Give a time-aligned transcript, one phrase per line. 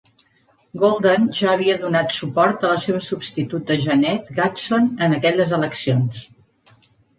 [0.83, 6.27] Golden havia donat suport a la seva substituta Jeannette Gadson en aquelles eleccions.